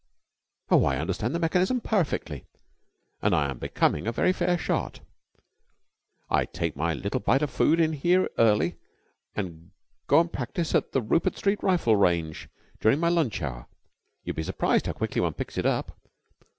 "Oh, 0.71 0.83
I 0.85 0.97
understand 0.97 1.35
the 1.35 1.39
mechanism 1.39 1.79
perfectly, 1.79 2.45
and 3.21 3.35
I 3.35 3.51
am 3.51 3.59
becoming 3.59 4.07
a 4.07 4.11
very 4.11 4.33
fair 4.33 4.57
shot. 4.57 5.01
I 6.27 6.45
take 6.45 6.75
my 6.75 6.95
little 6.95 7.19
bite 7.19 7.43
of 7.43 7.51
food 7.51 7.79
in 7.79 7.93
here 7.93 8.27
early 8.39 8.77
and 9.35 9.69
go 10.07 10.19
and 10.21 10.33
practice 10.33 10.73
at 10.73 10.93
the 10.93 11.03
Rupert 11.03 11.37
Street 11.37 11.61
Rifle 11.61 11.95
Range 11.97 12.49
during 12.79 12.99
my 12.99 13.09
lunch 13.09 13.43
hour. 13.43 13.67
You'd 14.23 14.37
be 14.37 14.41
surprised 14.41 14.87
how 14.87 14.93
quickly 14.93 15.21
one 15.21 15.33
picks 15.35 15.55
it 15.55 15.67
up. 15.67 15.95